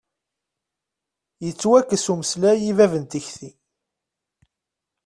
[1.45, 3.49] Yettwakkes umeslay i bab n tikti.